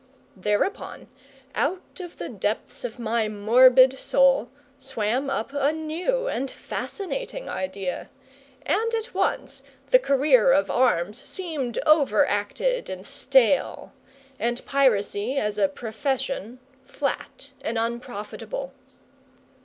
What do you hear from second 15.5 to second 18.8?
a profession, flat and unprofitable.